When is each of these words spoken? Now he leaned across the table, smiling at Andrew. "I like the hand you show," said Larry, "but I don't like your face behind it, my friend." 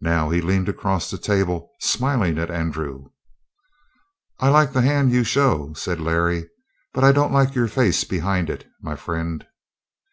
Now 0.00 0.30
he 0.30 0.40
leaned 0.40 0.68
across 0.68 1.10
the 1.10 1.18
table, 1.18 1.68
smiling 1.80 2.38
at 2.38 2.48
Andrew. 2.48 3.10
"I 4.38 4.48
like 4.48 4.72
the 4.72 4.82
hand 4.82 5.10
you 5.10 5.24
show," 5.24 5.72
said 5.72 6.00
Larry, 6.00 6.48
"but 6.92 7.02
I 7.02 7.10
don't 7.10 7.32
like 7.32 7.56
your 7.56 7.66
face 7.66 8.04
behind 8.04 8.50
it, 8.50 8.66
my 8.80 8.94
friend." 8.94 9.44